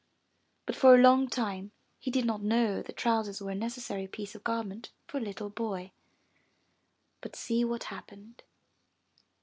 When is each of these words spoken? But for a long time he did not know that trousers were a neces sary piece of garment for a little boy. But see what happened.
But 0.65 0.75
for 0.75 0.95
a 0.95 0.97
long 0.97 1.27
time 1.29 1.73
he 1.99 2.09
did 2.09 2.25
not 2.25 2.41
know 2.41 2.81
that 2.81 2.97
trousers 2.97 3.39
were 3.39 3.51
a 3.51 3.55
neces 3.55 3.81
sary 3.81 4.07
piece 4.07 4.33
of 4.33 4.43
garment 4.43 4.89
for 5.05 5.19
a 5.19 5.21
little 5.21 5.51
boy. 5.51 5.91
But 7.21 7.35
see 7.35 7.63
what 7.63 7.83
happened. 7.83 8.41